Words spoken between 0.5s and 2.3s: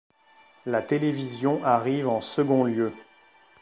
La télévision arrive en